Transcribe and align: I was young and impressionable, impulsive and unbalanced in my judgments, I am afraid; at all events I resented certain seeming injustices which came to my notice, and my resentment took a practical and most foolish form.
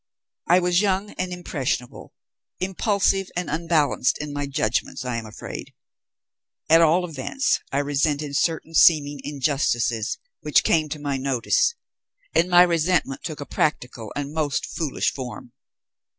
I 0.47 0.57
was 0.57 0.81
young 0.81 1.11
and 1.19 1.31
impressionable, 1.31 2.11
impulsive 2.59 3.27
and 3.35 3.51
unbalanced 3.51 4.17
in 4.17 4.33
my 4.33 4.47
judgments, 4.47 5.05
I 5.05 5.17
am 5.17 5.27
afraid; 5.27 5.75
at 6.71 6.81
all 6.81 7.07
events 7.07 7.59
I 7.71 7.77
resented 7.77 8.35
certain 8.35 8.73
seeming 8.73 9.19
injustices 9.23 10.17
which 10.39 10.63
came 10.63 10.89
to 10.89 10.99
my 10.99 11.17
notice, 11.17 11.75
and 12.33 12.49
my 12.49 12.63
resentment 12.63 13.23
took 13.23 13.41
a 13.41 13.45
practical 13.45 14.11
and 14.15 14.33
most 14.33 14.65
foolish 14.65 15.13
form. 15.13 15.53